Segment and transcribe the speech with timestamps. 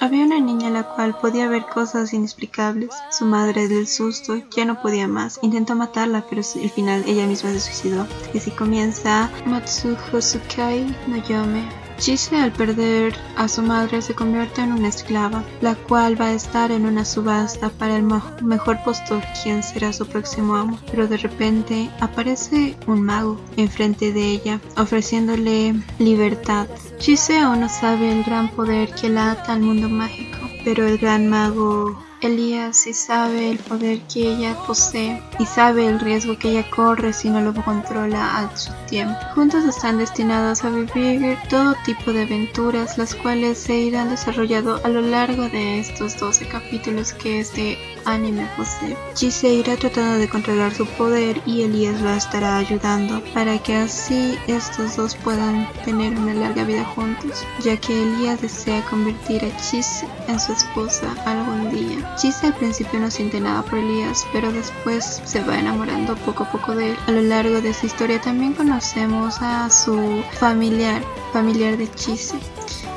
[0.00, 2.90] Había una niña la cual podía ver cosas inexplicables.
[3.10, 5.38] Su madre del susto ya no podía más.
[5.42, 8.06] Intentó matarla, pero al final ella misma se suicidó.
[8.32, 11.83] Y así comienza Matsuho Sukai no Yome.
[11.98, 16.32] Chise al perder a su madre se convierte en una esclava, la cual va a
[16.34, 18.02] estar en una subasta para el
[18.42, 20.78] mejor postor quien será su próximo amo.
[20.90, 26.66] Pero de repente aparece un mago enfrente de ella, ofreciéndole libertad.
[26.98, 30.98] Chise aún no sabe el gran poder que la ata al mundo mágico, pero el
[30.98, 36.52] gran mago Elías sí sabe el poder que ella posee y sabe el riesgo que
[36.52, 39.14] ella corre si no lo controla a su tiempo.
[39.34, 44.88] Juntos están destinados a vivir todo tipo de aventuras, las cuales se irán desarrollando a
[44.88, 48.96] lo largo de estos 12 capítulos que este anime posee.
[49.14, 54.38] Chise irá tratando de controlar su poder y Elías la estará ayudando para que así
[54.46, 60.06] estos dos puedan tener una larga vida juntos, ya que Elías desea convertir a Chise
[60.28, 62.13] en su esposa algún día.
[62.16, 66.50] Chise al principio no siente nada por Elías, pero después se va enamorando poco a
[66.50, 66.96] poco de él.
[67.06, 72.38] A lo largo de esta historia también conocemos a su familiar, familiar de Chise,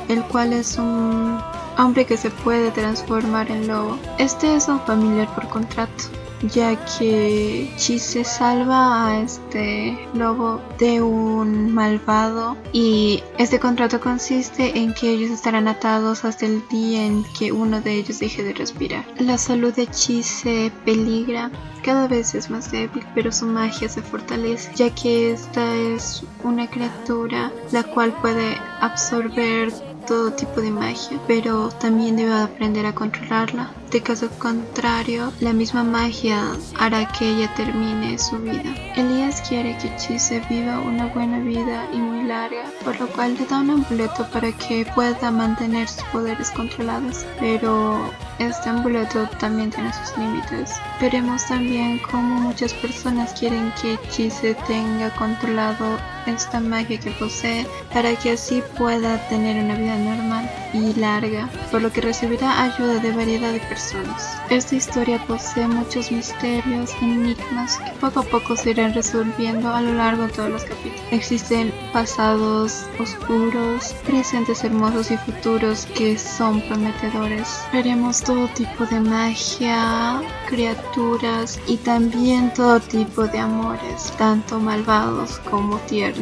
[0.08, 1.38] el cual es un
[1.76, 3.98] hombre que se puede transformar en lobo.
[4.18, 6.04] Este es un familiar por contrato
[6.42, 14.94] ya que Chise salva a este lobo de un malvado y este contrato consiste en
[14.94, 19.04] que ellos estarán atados hasta el día en que uno de ellos deje de respirar.
[19.18, 21.50] La salud de Chise peligra,
[21.82, 26.68] cada vez es más débil, pero su magia se fortalece, ya que esta es una
[26.68, 29.72] criatura la cual puede absorber
[30.08, 33.70] todo tipo de magia, pero también debe aprender a controlarla.
[33.90, 36.42] De caso contrario, la misma magia
[36.78, 38.74] hará que ella termine su vida.
[38.96, 43.46] Elías quiere que Chise viva una buena vida y muy larga, por lo cual le
[43.46, 49.92] da un amuleto para que pueda mantener sus poderes controlados, pero este amuleto también tiene
[49.92, 50.72] sus límites.
[51.00, 58.14] Veremos también cómo muchas personas quieren que Chise tenga controlado esta magia que posee para
[58.16, 63.12] que así pueda tener una vida normal y larga, por lo que recibirá ayuda de
[63.12, 64.36] variedad de personas.
[64.50, 69.94] Esta historia posee muchos misterios, enigmas que poco a poco se irán resolviendo a lo
[69.94, 71.00] largo de todos los capítulos.
[71.10, 77.62] Existen pasados oscuros, presentes hermosos y futuros que son prometedores.
[77.72, 85.78] Veremos todo tipo de magia, criaturas y también todo tipo de amores, tanto malvados como
[85.80, 86.17] tiernos.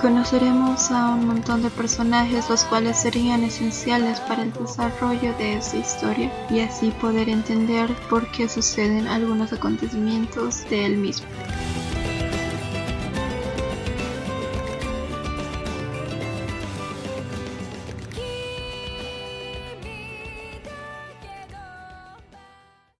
[0.00, 5.76] Conoceremos a un montón de personajes los cuales serían esenciales para el desarrollo de esta
[5.76, 11.28] historia y así poder entender por qué suceden algunos acontecimientos de él mismo.